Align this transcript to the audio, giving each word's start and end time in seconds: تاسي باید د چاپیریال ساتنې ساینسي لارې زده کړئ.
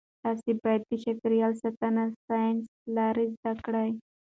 تاسي 0.23 0.51
باید 0.61 0.81
د 0.89 0.91
چاپیریال 1.03 1.53
ساتنې 1.63 2.05
ساینسي 2.27 2.75
لارې 2.97 3.25
زده 3.39 3.53
کړئ. 3.65 3.91